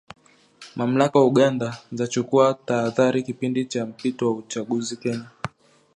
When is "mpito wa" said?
3.85-4.37